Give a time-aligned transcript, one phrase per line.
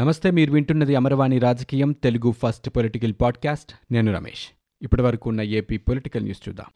[0.00, 3.72] నమస్తే మీరు వింటున్నది అమరవాణి రాజకీయం తెలుగు ఫస్ట్ పొలిటికల్ పాడ్కాస్ట్.
[3.92, 4.48] నేను రమేష్.
[4.82, 6.66] ఇప్పటి వరకు ఉన్న ఏపీ పొలిటికల్ న్యూస్ చూద్దాం.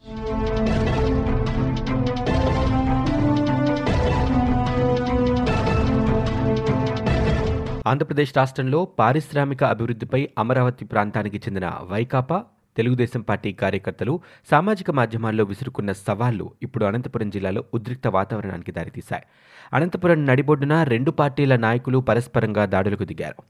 [7.86, 12.44] ఆంధ్రప్రదేశ్ రాష్ట్రంలో పారిశ్రామిక అభివృద్ధిపై అమరావతి ప్రాంతానికి చెందిన వైకాపా
[12.76, 14.20] తెలుగుదేశం పార్టీ కార్యకర్తలు
[14.50, 19.22] సామాజిక మాధ్యమాల్లో విసురుకున్న సవాళ్ళు ఇప్పుడు అనంతపురం జిల్లాలో ఉద్రిక్త వాతావరణానికి దారితీశాయి.
[19.72, 23.42] అనంతపురం నడిబొడ్డున రెండు పార్టీల నాయకులు పరస్పరంగా దాడులకు దిగారు.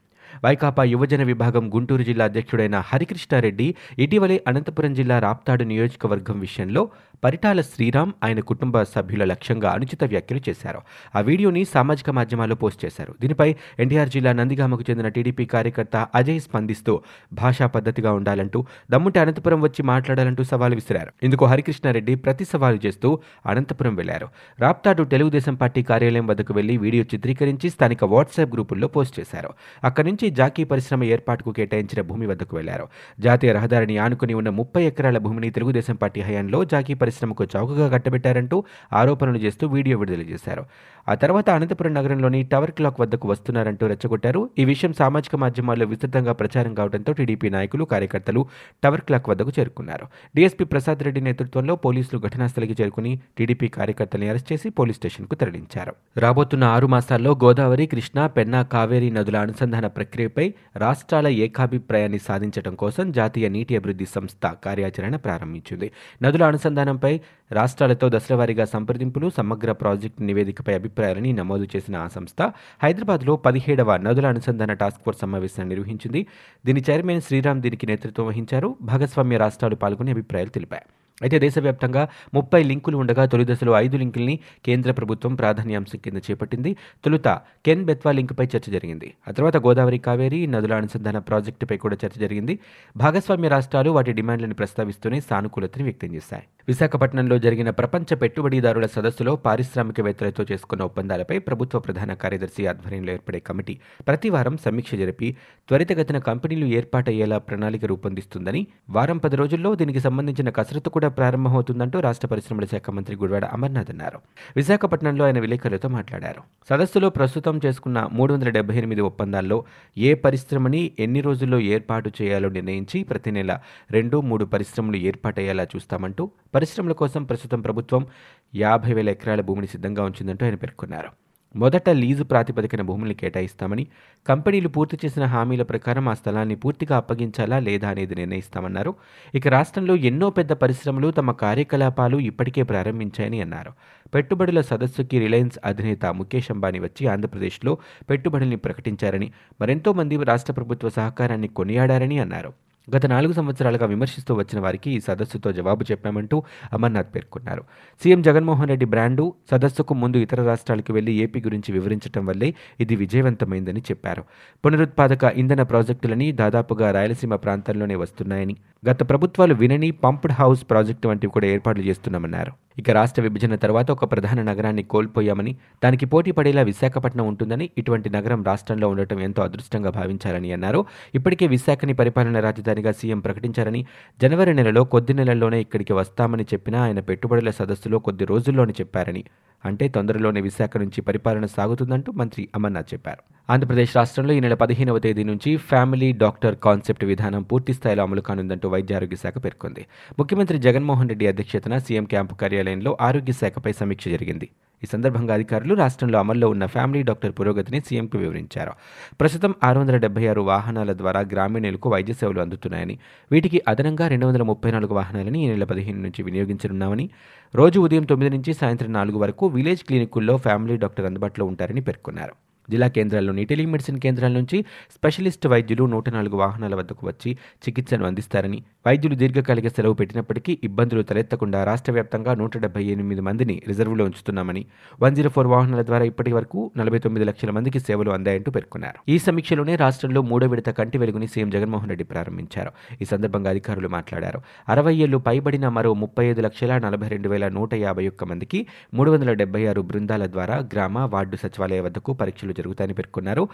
[0.45, 6.91] వైకాపా యువజన విభాగం గుంటూరు జిల్లా అధ్యక్షుడైన హరికృష్ణారెడ్డి ఇటీవలే అనంతపురం జిల్లా రాప్తాడు నియోజకవర్గం విషయంలో
[7.25, 10.81] పరిటాల శ్రీరామ్ ఆయన కుటుంబ సభ్యుల లక్ష్యంగా అనుచిత వ్యాఖ్యలు చేశారు.
[11.17, 13.15] ఆ వీడియోని సామాజిక మాధ్యమాల్లో పోస్ట్ చేశారు.
[13.21, 17.01] దీనిపై ఎన్టీఆర్ జిల్లా నందిగామకు చెందిన టీడీపీ కార్యకర్త అజయ్ స్పందిస్తూ
[17.33, 21.13] భాషా పద్ధతిగా ఉండాలంటూ దమ్ముంటే అనంతపురం వచ్చి మాట్లాడాలంటూ సవాలు విసిరారు.
[21.23, 24.29] ఇందుకు హరికృష్ణారెడ్డి ప్రతి సవాలు చేస్తూ అనంతపురం వెళ్ళారు.
[24.59, 29.51] రాప్తాడు తెలుగుదేశం పార్టీ కార్యాలయం వద్దకు వెళ్ళి వీడియో చిత్రీకరించి స్థానిక వాట్సాప్ గ్రూపుల్లో పోస్ట్ చేశారు.
[29.85, 32.89] అక్కడి నుంచి జాకీ పరిశ్రమ ఏర్పాటుకు కేటాయించిన భూమి వద్దకు వెళ్ళారు.
[33.21, 39.39] జాతీయ రహదారిని ఆనుకుని ఉన్న ముప్పై ఎకరాల భూమిని తెలుగుదేశం పార్టీ హయాంలో జాకీ పరిశ్రమకు చౌకగా కట్టబెట్టారంటూ ఆరోపణలు
[39.39, 40.65] చేస్తూ వీడియో విడుదల చేశారు.
[41.09, 44.51] ఆ తర్వాత అనంతపురం నగరంలోని టవర్ క్లాక్ వద్దకు వస్తున్నారంటూ రెచ్చగొట్టారు.
[44.59, 48.47] ఈ విషయం సామాజిక మాధ్యమాల్లో విస్తృతంగా ప్రచారం కావడంతో టీడీపీ నాయకులు కార్యకర్తలు
[48.85, 50.07] టవర్ క్లాక్ వద్దకు చేరుకున్నారు.
[50.37, 55.95] డీఎస్పీ ప్రసాద్ రెడ్డి నేతృత్వంలో పోలీసులు ఘటనాస్థలికి చేరుకుని టీడీపీ కార్యకర్తలను అరెస్ట్ చేసి పోలీస్ స్టేషన్కు తరలించారు.
[56.17, 63.49] రాబోతున్న ఆరు మాసాల్లో గోదావరి కృష్ణా పెన్నా కావేరీ నదుల అనుసంధాన ప్రక్రియపై రాష్ట్రాల ఏకాభిప్రాయాన్ని సాధించడం కోసం జాతీయ
[63.49, 65.91] నీటి అభివృద్ధి సంస్థ కార్యాచరణ ప్రారంభించింది.
[66.23, 67.21] నదుల అనుసంధానంపై
[67.53, 74.73] రాష్ట్రాలతో దశలవారీగా సంప్రదింపులు సమగ్ర ప్రాజెక్టు నివేదికపై అభిప్రాయాలని నమోదు చేసిన ఆ సంస్థ హైదరాబాద్లో పదిహేడవ నదుల అనుసంధాన
[74.73, 76.27] టాస్క్ ఫోర్స్ సమావేశాన్ని నిర్వహించింది.
[76.67, 78.77] దీని చైర్మన్ శ్రీరామ్ దీనికి నేతృత్వం వహించారు.
[78.83, 80.83] భాగస్వామ్య రాష్ట్రాలు పాల్గొని అభిప్రాయాలు తెలిపాయి.
[81.25, 82.03] అయితే దేశవ్యాప్తంగా
[82.35, 86.73] ముప్పై లింకులు ఉండగా తొలి దశలో ఐదు లింకుల్ని కేంద్ర ప్రభుత్వం ప్రాధాన్యాంశం కింద చేపట్టింది.
[87.05, 87.29] తొలుత
[87.67, 89.15] కెన్ బెత్వా లింక్పై చర్చ జరిగింది.
[89.29, 92.57] ఆ తర్వాత గోదావరి కావేరి నదుల అనుసంధాన ప్రాజెక్టుపై కూడా చర్చ జరిగింది.
[92.97, 96.47] భాగస్వామ్య రాష్ట్రాలు వాటి డిమాండ్లను ప్రస్తావిస్తూనే సానుకూలతని వ్యక్తం చేశాయి.
[96.69, 103.75] విశాఖపట్నంలో జరిగిన ప్రపంచ పెట్టుబడిదారుల సదస్సులో పారిశ్రామికవేత్తలతో చేసుకున్న ఒప్పందాలపై ప్రభుత్వ ప్రధాన కార్యదర్శి ఆధ్వర్యంలో ఏర్పడే కమిటీ
[104.09, 105.29] ప్రతి వారం సమీక్ష జరిపి
[105.69, 112.65] త్వరితగతిన కంపెనీలు ఏర్పాటయ్యేలా ప్రణాళిక రూపొందిస్తుందని వారం పది రోజుల్లో దీనికి సంబంధించిన కసరత్తు కూడా ప్రారంభమవుతుందంటూ రాష్ట్ర పరిశ్రమల
[112.65, 114.21] శాఖ మంత్రి గుడివాడ అమర్నాథ్ అన్నారు.
[114.57, 116.43] విశాఖపట్నంలో ఆయన విలేకరులతో మాట్లాడారు.
[116.71, 119.59] సదస్సులో ప్రస్తుతం చేసుకున్న మూడు వందల డెబ్బై ఎనిమిది ఒప్పందాల్లో
[119.97, 123.53] ఏ పరిశ్రమని ఎన్ని రోజుల్లో ఏర్పాటు చేయాలో నిర్ణయించి ప్రతి నెల
[123.91, 126.25] రెండు మూడు పరిశ్రమలు ఏర్పాటయ్యేలా చూస్తామంటూ
[126.55, 128.07] పరిశ్రమల కోసం ప్రస్తుతం ప్రభుత్వం
[128.55, 131.09] యాభై వేల ఎకరాల భూమిని సిద్ధంగా ఉంచిందంటూ ఆయన పేర్కొన్నారు.
[131.57, 133.87] మొదట లీజు ప్రాతిపదికన భూముల్ని కేటాయిస్తామని
[134.27, 138.95] కంపెనీలు పూర్తి చేసిన హామీల ప్రకారం ఆ స్థలాన్ని పూర్తిగా అప్పగించాలా లేదా అనేది నిర్ణయిస్తామన్నారు.
[139.35, 143.73] ఇక రాష్ట్రంలో ఎన్నో పెద్ద పరిశ్రమలు తమ కార్యకలాపాలు ఇప్పటికే ప్రారంభించాయని అన్నారు.
[144.15, 147.79] పెట్టుబడుల సదస్సుకి రిలయన్స్ అధినేత ముఖేష్ అంబానీ వచ్చి ఆంధ్రప్రదేశ్లో
[148.11, 152.64] పెట్టుబడుల్ని ప్రకటించారని మరెంతో మంది రాష్ట్ర ప్రభుత్వ సహకారాన్ని కొనియాడారని అన్నారు.
[152.89, 157.63] గత నాలుగు సంవత్సరాలుగా విమర్శిస్తూ వచ్చిన వారికి ఈ సదస్సుతో జవాబు చెప్పామంటూ అమర్నాథ్ పేర్కొన్నారు.
[158.03, 163.81] సీఎం జగన్మోహన్ రెడ్డి బ్రాండు సదస్సుకు ముందు ఇతర రాష్ట్రాలకు వెళ్ళి ఏపీ గురించి వివరించడం వల్లే ఇది విజయవంతమైందని
[163.81, 164.25] చెప్పారు.
[164.65, 168.57] పునరుత్పాదక ఇంధన ప్రాజెక్టులని దాదాపుగా రాయలసీమ ప్రాంతంలోనే వస్తున్నాయని
[168.91, 172.64] గత ప్రభుత్వాలు వినని పంప్డ్ హౌస్ ప్రాజెక్టు వంటివి కూడా ఏర్పాట్లు చేస్తున్నామన్నారు.
[172.79, 175.53] ఇక రాష్ట్ర విభజన తర్వాత ఒక ప్రధాన నగరాన్ని కోల్పోయామని
[175.85, 180.81] దానికి పోటీ పడేలా విశాఖపట్నం ఉంటుందని ఇటువంటి నగరం రాష్ట్రంలో ఉండటం ఎంతో అదృష్టంగా భావించారని అన్నారు.
[181.15, 183.87] ఇప్పటికే విశాఖని పరిపాలన రాజధానిగా సీఎం ప్రకటించారని
[184.21, 189.25] జనవరి నెలలో కొద్ది నెలల్లోనే ఇక్కడికి వస్తామని చెప్పినా ఆయన పెట్టుబడుల సదస్సులో కొద్ది రోజుల్లోనే చెప్పారని
[189.65, 193.23] అంటే తొందరలోనే విశాఖ నుంచి పరిపాలన సాగుతుందంటూ మంత్రి అమర్నాథ్ చెప్పారు.
[193.51, 198.69] ఆంధ్రప్రదేశ్ రాష్ట్రంలో ఈ నెల పదిహేనవ తేదీ నుంచి ఫ్యామిలీ డాక్టర్ కాన్సెప్ట్ విధానం పూర్తి స్థాయిలో అమలు కానుందంటూ
[198.69, 199.83] వైద్య ఆరోగ్య శాఖ పేర్కొంది.
[200.19, 204.49] ముఖ్యమంత్రి జగన్మోహన్ రెడ్డి అధ్యక్షతన సీఎం క్యాంపు కార్యాలయంలో ఆరోగ్య శాఖపై సమీక్ష జరిగింది.
[204.85, 208.73] ఈ సందర్భంగా అధికారులు రాష్ట్రంలో అమల్లో ఉన్న ఫ్యామిలీ డాక్టర్ పురోగతిని సీఎంకు వివరించారు.
[209.21, 212.97] ప్రస్తుతం ఆరు వందల డెబ్బై ఆరు వాహనాల ద్వారా గ్రామీణులకు వైద్య సేవలు అందుతున్నాయని
[213.31, 217.07] వీటికి అదనంగా రెండు వందల ముప్పై నాలుగు వాహనాలని ఈ నెల పదిహేను నుంచి వినియోగించనున్నామని
[217.55, 222.35] రోజు ఉదయం తొమ్మిది నుంచి సాయంత్రం నాలుగు వరకు విలేజ్ క్లినికుల్లో ఫ్యామిలీ డాక్టర్ అందుబాటులో ఉంటారని పేర్కొన్నారు.
[222.69, 224.59] జిల్లా కేంద్రాల్లోని టెలిమెడిసిన్ కేంద్రాల నుంచి
[224.95, 227.31] స్పెషలిస్ట్ వైద్యులు నూట నాలుగు వాహనాల వద్దకు వచ్చి
[227.67, 234.05] చికిత్సను అందిస్తారని వైద్యులు దీర్ఘకాలిక సెలవు పెట్టినప్పటికీ ఇబ్బందులు తలెత్తకుండా రాష్ట్ర వ్యాప్తంగా నూట డెబ్బై ఎనిమిది మందిని రిజర్వులో
[234.05, 234.63] ఉంచుతున్నామని
[235.01, 238.99] వన్ జీరో ఫోర్ వాహనాల ద్వారా ఇప్పటి వరకు నలభై తొమ్మిది లక్షల మందికి సేవలు అందాయంటూ పేర్కొన్నారు.
[239.09, 242.73] ఈ సమీక్షలోనే రాష్ట్రంలో మూడో విడత కంటి వెలుగుని సీఎం జగన్మోహన్ రెడ్డి ప్రారంభించారు.
[243.03, 244.41] ఈ సందర్భంగా అధికారులు మాట్లాడారు.
[244.69, 248.61] అరవై ఏళ్ళు పైబడిన మరో ముప్పై ఐదు లక్షల నలభై రెండు వేల నూట యాభై ఒక్క మందికి
[248.95, 253.49] మూడు వందల డెబ్బై ఆరు బృందాల ద్వారా గ్రామ వార్డు సచివాలయ వద్దకు పరీక్షలు జరుగుతాయని పేర్కొన్నారు.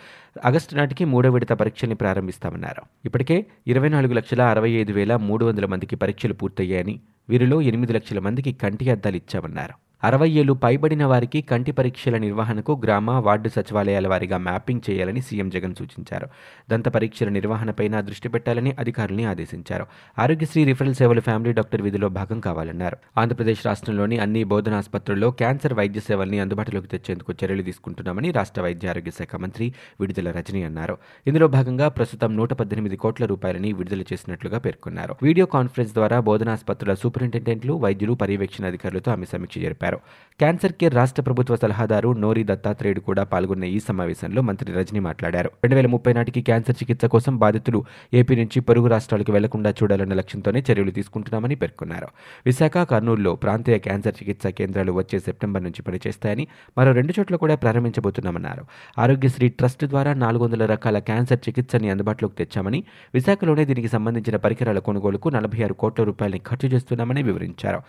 [0.44, 2.82] ఆగస్టు నాటికి మూడో విడత పరీక్షల్ని ప్రారంభిస్తామన్నారు.
[3.04, 8.18] ఇప్పటికే ఇరవై నాలుగు లక్షల అరవై ఐదు వేల మూడు వందల మందికి పరీక్షలు పూర్తయ్యాయని వీరిలో ఎనిమిది లక్షల
[8.18, 9.89] మందికి కంటి అద్దాలు ఇచ్చామన్నారు.
[10.04, 15.74] అరవై ఏళ్ళు పైబడిన వారికి కంటి పరీక్షల నిర్వహణకు గ్రామ వార్డు సచివాలయాల వారీగా మ్యాపింగ్ చేయాలని సీఎం జగన్
[15.74, 16.28] సూచించారు.
[16.70, 19.86] దంత పరీక్షల నిర్వహణపైన దృష్టి పెట్టాలని అధికారుల్ని ఆదేశించారు.
[20.18, 22.96] ఆరోగ్యశ్రీ రిఫరల్ సేవలు ఫ్యామిలీ డాక్టర్ విధిలో భాగం కావాలన్నారు.
[23.18, 29.36] ఆంధ్రప్రదేశ్ రాష్ట్రంలోని అన్ని బోధనాసుపత్రుల్లో క్యాన్సర్ వైద్య సేవల్ని అందుబాటులోకి తెచ్చేందుకు చర్యలు తీసుకుంటున్నామని రాష్ట్ర వైద్య ఆరోగ్య శాఖ
[29.36, 30.98] మంత్రి విడుదల రజని అన్నారు.
[31.26, 35.16] ఇందులో భాగంగా ప్రస్తుతం నూట పద్దెనిమిది కోట్ల రూపాయలని విడుదల చేసినట్లుగా పేర్కొన్నారు.
[35.22, 39.89] వీడియో కాన్ఫరెన్స్ ద్వారా బోధనాసుపత్రుల సూపరింటెండెంట్లు వైద్యులు పర్యవేక్షణ అధికారులతో ఆమె సమీక్ష జరిపారు.
[39.96, 45.48] క్యాన్సర్ కేర్ రాష్ట్ర ప్రభుత్వ సలహాదారు నోరి దత్తాత్రేయుడు కూడా పాల్గొన్న ఈ సమావేశంలో మంత్రి రజని మాట్లాడారు.
[45.48, 47.84] రెండు వేల ముప్పై నాటికి క్యాన్సర్ చికిత్స కోసం బాధితులు
[48.14, 52.08] ఏపీ నుంచి పొరుగు రాష్ట్రాలకు వెళ్ళకుండా చూడాలన్న లక్ష్యంతోనే చర్యలు తీసుకుంటున్నామని పేర్కొన్నారు.
[52.46, 56.46] విశాఖ కర్నూలులో ప్రాంతీయ క్యాన్సర్ చికిత్సా కేంద్రాలు వచ్చే సెప్టెంబర్ నుంచి పనిచేస్తాయని
[56.78, 58.64] మరో రెండు చోట్ల కూడా ప్రారంభించబోతున్నామన్నారు.
[58.98, 62.84] ఆరోగ్యశ్రీ ట్రస్ట్ ద్వారా నాలుగు వందల రకాల క్యాన్సర్ చికిత్సని అందుబాటులోకి తెచ్చామని
[63.14, 67.80] విశాఖలోనే దీనికి సంబంధించిన పరికరాల కొనుగోలుకు నలభై ఆరు కోట్ల రూపాయలని ఖర్చు చేస్తున్నామని వివరించారు.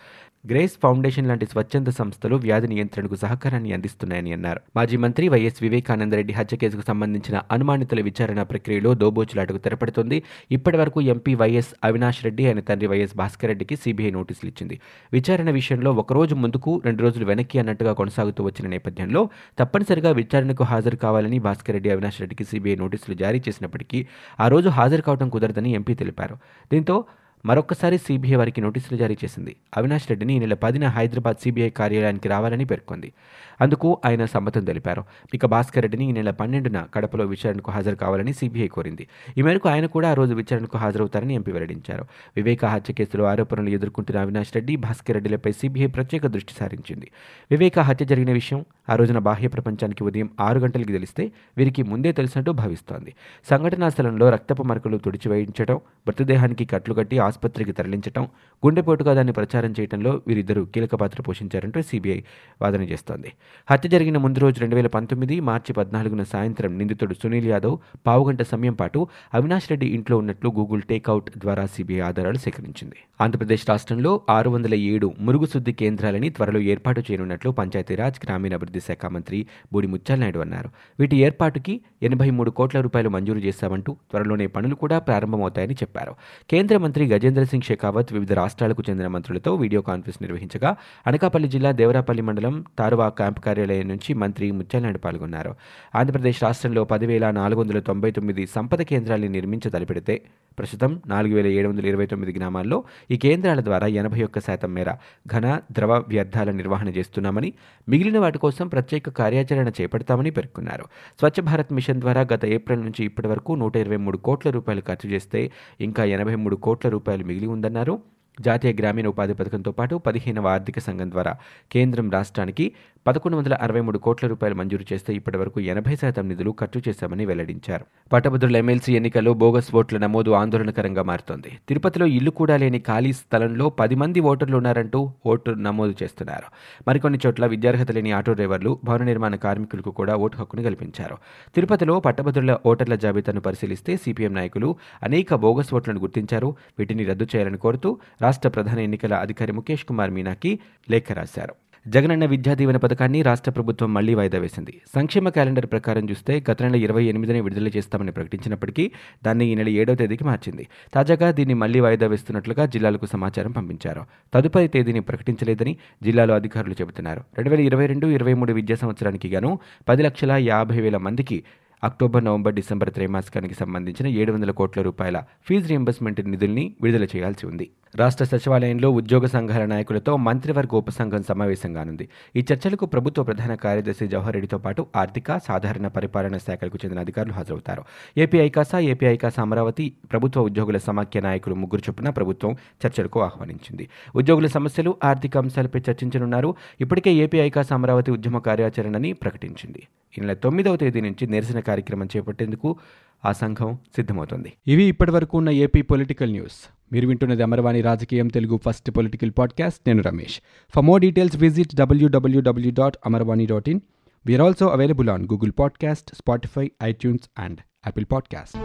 [0.46, 4.60] గ్రేస్ ఫౌండేషన్ లాంటి స్వచ్ఛంద సంస్థలు వ్యాధి నియంత్రణకు సహకారాన్ని అందిస్తున్నాయని అన్నారు.
[4.76, 10.22] మాజీ మంత్రి వైఎస్ వివేకానందరెడ్డి హత్య కేసుకు సంబంధించిన అనుమానితుల విచారణ ప్రక్రియలో దోబోచులాటకు తెరపడుతోంది.
[10.50, 14.80] ఇప్పటి వరకు ఎంపీ వైఎస్ అవినాష్ రెడ్డి ఆయన తండ్రి వైఎస్ భాస్కర్ రెడ్డికి సీబీఐ నోటీసులు ఇచ్చింది.
[15.12, 19.22] విచారణ విషయంలో ఒకరోజు ముందుకు రెండు రోజులు వెనక్కి అన్నట్టుగా కొనసాగుతూ వచ్చిన నేపథ్యంలో
[19.58, 24.06] తప్పనిసరిగా విచారణకు హాజరు కావాలని భాస్కర్ రెడ్డి అవినాష్ రెడ్డికి సీబీఐ నోటీసులు జారీ చేసినప్పటికీ
[24.40, 26.36] ఆ రోజు హాజరు కావడం కుదరదని ఎంపీ తెలిపారు.
[26.72, 27.04] దీంతో
[27.46, 29.56] మరొకసారి సీబీఐ వారికి నోటీసులు జారీ చేసింది.
[29.76, 33.12] అవినాష్ రెడ్డిని ఈ నెల పదిన హైదరాబాద్ సీబీఐ కార్యాలయానికి రావాలని పేర్కొంది.
[33.60, 35.04] అందుకు ఆయన సమ్మతం తెలిపారు.
[35.34, 39.06] ఇక భాస్కర్ రెడ్డిని ఈ నెల పన్నెండున కడపలో విచారణకు హాజరు కావాలని సీబీఐ కోరింది.
[39.38, 42.04] ఈ మేరకు ఆయన కూడా ఆ రోజు విచారణకు హాజరవుతారని ఎంపీ వెల్లడించారు.
[42.36, 47.10] వివేక హత్య కేసులో ఆరోపణలు ఎదుర్కొంటున్న అవినాష్ రెడ్డి భాస్కర్ రెడ్డిలపై సీబీఐ ప్రత్యేక దృష్టి సారించింది.
[47.50, 52.50] వివేక హత్య జరిగిన విషయం ఆ రోజున బాహ్య ప్రపంచానికి ఉదయం ఆరు గంటలకి తెలిస్తే వీరికి ముందే తెలిసినట్టు
[52.50, 53.14] భావిస్తోంది.
[53.50, 58.24] సంఘటనా స్థలంలో రక్తపు మరకలు తుడిచివేయించడం మృతదేహానికి కట్లు కట్టి ఆసుపత్రికి తరలించడం
[58.66, 62.20] గుండెపోటుగా దాన్ని ప్రచారం చేయడంలో వీరిద్దరూ కీలక పాత్ర పోషించారంటూ సీబీఐ
[62.62, 63.32] వాదన చేస్తోంది.
[63.70, 68.74] హత్య జరిగిన ముందు రోజు రెండు వేల పంతొమ్మిది మార్చి పద్నాలుగున సాయంత్రం నిందితుడు సునీల్ యాదవ్ పావుగంట సమయం
[68.74, 72.94] పాటు అవినాష్ రెడ్డి ఇంట్లో ఉన్నట్లు గూగుల్ టేక్అవుట్ ద్వారా సీబీఐ ఆధారాలు సేకరించింది.
[73.20, 79.46] ఆంధ్రప్రదేశ్ రాష్ట్రంలో ఆరు వందల ఏడు మురుగు శుద్ధి కేంద్రాలని త్వరలో ఏర్పాటు చేయనున్నట్లు పంచాయతీరాజ్ గ్రామీణాభివృద్ధి శాఖ మంత్రి
[79.72, 80.70] బూడి ముచ్చాలనాయుడు అన్నారు.
[81.00, 86.14] వీటి ఏర్పాటుకి ఎనభై మూడు కోట్ల రూపాయలు మంజూరు చేశామంటూ త్వరలోనే పనులు కూడా ప్రారంభమవుతాయని చెప్పారు.
[86.50, 90.70] కేంద్ర మంత్రి గజేంద్ర సింగ్ షెకావత్ వివిధ రాష్ట్రాలకు చెందిన మంత్రులతో వీడియో కాన్ఫరెన్స్ నిర్వహించగా
[91.06, 95.52] అనకాపల్లి జిల్లా దేవరాపల్లి మండలం తారువా క్యాంప్ కార్యాలయం నుంచి మంత్రి ముత్యాలనాయుడు పాల్గొన్నారు.
[95.94, 100.16] ఆంధ్రప్రదేశ్ రాష్ట్రంలో పదివేల నాలుగు వందల తొంభై తొమ్మిది సంపద కేంద్రాలు నిర్మించ తలపెడితే
[100.58, 104.92] ప్రస్తుతం నాలుగు వేల ఏడు వందల ఇరవై తొమ్మిది గ్రామాల్లో ఈ కేంద్రాల ద్వారా ఎనభై ఒక్క శాతం మేర
[105.26, 107.52] ఘన ద్రవ వ్యర్థాల నిర్వహణ చేస్తున్నామని
[107.88, 110.84] మిగిలిన వాటి కోసం ప్రత్యేక కార్యాచరణ చేపడతామని పేర్కొన్నారు.
[111.18, 115.10] స్వచ్ఛ భారత్ మిషన్ ద్వారా గత ఏప్రిల్ నుంచి ఇప్పటి వరకు నూట ఇరవై మూడు కోట్ల రూపాయలు ఖర్చు
[115.10, 115.50] చేస్తే
[115.80, 118.00] ఇంకా ఎనభై మూడు కోట్ల రూపాయలు మిగిలి ఉందన్నారు.
[118.40, 121.36] జాతీయ గ్రామీణ ఉపాధి పథకంతో పాటు పదిహేనవ ఆర్థిక సంఘం ద్వారా
[121.72, 122.72] కేంద్రం రాష్ట్రానికి
[123.06, 127.24] పదకొండు వందల అరవై మూడు కోట్ల రూపాయలు మంజూరు చేస్తే ఇప్పటి వరకు ఎనభై శాతం నిధులు ఖర్చు చేశామని
[127.26, 127.84] వెల్లడించారు.
[128.12, 131.50] పట్టభద్రుల ఎమ్మెల్సీ ఎన్నికల్లో బోగస్ ఓట్ల నమోదు ఆందోళనకరంగా మారుతోంది.
[131.68, 136.46] తిరుపతిలో ఇల్లు కూడా లేని ఖాళీ స్థలంలో పది మంది ఓటర్లు ఉన్నారంటూ ఓటు నమోదు చేస్తున్నారు.
[136.88, 141.18] మరికొన్ని చోట్ల విద్యార్హత లేని ఆటో డ్రైవర్లు భవన నిర్మాణ కార్మికులకు కూడా ఓటు హక్కును కల్పించారు.
[141.54, 146.56] తిరుపతిలో పట్టభద్రుల ఓటర్ల జాబితాను పరిశీలిస్తే సిపిఎం నాయకులు అనేక బోగస్ ఓట్లను గుర్తించారు.
[146.78, 150.58] వీటిని రద్దు చేయాలని కోరుతూ రాష్ట్ర ప్రధాన ఎన్నికల అధికారి ముఖేష్ కుమార్ మీనాకి
[150.90, 151.54] లేఖ రాశారు.
[151.86, 154.82] జగనన్న విద్యా దీవెన పథకాన్ని రాష్ట్ర ప్రభుత్వం మళ్ళీ వాయిదా వేసింది.
[154.94, 158.92] సంక్షేమ క్యాలెండర్ ప్రకారం చూస్తే గత నెల ఇరవై ఎనిమిదినే విడుదల చేస్తామని ప్రకటించినప్పటికీ
[159.24, 160.68] దాన్ని ఈ నెల ఏడవ తేదీకి మార్చింది.
[160.94, 164.04] తాజాగా దీన్ని మళ్ళీ వాయిదా వేస్తున్నట్లుగా జిల్లాలకు సమాచారం పంపించారు.
[164.34, 167.20] తదుపరి తేదీని ప్రకటించలేదని జిల్లాలో అధికారులు చెబుతున్నారు.
[167.36, 171.42] రెండు వేల ఇరవై రెండు ఇరవై మూడు విద్యా సంవత్సరానికి గాను పది లక్షల యాభై వేల మందికి
[171.86, 177.66] అక్టోబర్ నవంబర్ డిసెంబర్ త్రైమాసికానికి సంబంధించిన ఏడు వందల కోట్ల రూపాయల ఫీజు రీయింబర్స్మెంట్ నిధుల్ని విడుదల చేయాల్సి ఉంది.
[177.96, 184.34] రాష్ట్ర సచివాలయంలో ఉద్యోగ సంఘాల నాయకులతో మంత్రివర్గ ఉపసంఘం సమావేశం కానుంది ఈ చర్చలకు ప్రభుత్వ ప్రధాన కార్యదర్శి జవహర్
[184.34, 187.82] రెడ్డితో పాటు ఆర్థిక సాధారణ పరిపాలన శాఖలకు చెందిన అధికారులు హాజరవుతారు.
[188.18, 192.54] ఏపీ ఐకాసా ఏపీ ఐకాసా అమరావతి ప్రభుత్వ ఉద్యోగుల సమాఖ్య నాయకులు ముగ్గురు చొప్పున ప్రభుత్వం
[192.86, 193.88] చర్చలకు ఆహ్వానించింది.
[194.16, 196.54] ఉద్యోగుల సమస్యలు ఆర్థిక అంశాలపై చర్చించనున్నారు.
[196.80, 199.82] ఇప్పటికే ఏపీ ఐకాసా అమరావతి ఉద్యమ కార్యాచరణని ప్రకటించింది.
[200.18, 202.76] ఈ నెల తొమ్మిదవ తేదీ నుంచి నిరసన కార్యక్రమం చేపట్టేందుకు
[203.24, 204.52] ఆ సంఘం సిద్ధమవుతుంది.
[204.66, 206.68] ఇవి ఇప్పటివరకు ఉన్న ఏపీ పొలిటికల్ న్యూస్.
[206.92, 209.80] మీరు వింటున్నది అమరవాణి రాజకీయం తెలుగు ఫస్ట్ పొలిటికల్ పాడ్కాస్ట్.
[209.86, 210.40] నేను Ramesh.
[210.74, 213.80] For more details visit WWW dot Amarvani dot in
[214.26, 218.56] we're also available on Google podcast Spotify iTunes and Apple podcast